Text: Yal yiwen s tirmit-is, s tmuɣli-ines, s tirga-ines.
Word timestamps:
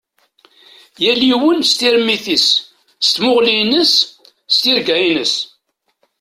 Yal 1.03 1.21
yiwen 1.27 1.59
s 1.69 1.71
tirmit-is, 1.79 2.47
s 3.05 3.07
tmuɣli-ines, 3.15 3.93
s 4.53 4.55
tirga-ines. 4.61 5.35